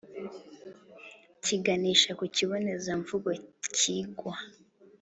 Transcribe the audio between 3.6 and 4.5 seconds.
kigwa.